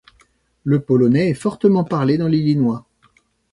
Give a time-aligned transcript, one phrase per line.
[0.63, 2.87] Le polonais est fortement parlé dans l’Illinois.